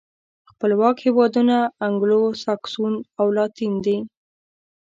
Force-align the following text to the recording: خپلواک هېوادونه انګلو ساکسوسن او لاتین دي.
خپلواک 0.51 0.97
هېوادونه 1.05 1.57
انګلو 1.87 2.21
ساکسوسن 2.43 2.93
او 3.19 3.27
لاتین 3.37 3.73
دي. 3.85 3.97